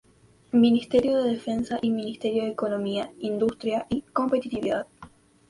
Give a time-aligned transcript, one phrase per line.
[0.53, 4.87] Ministerio de Defensa y Ministerio de Economía, Industria y Competitividad.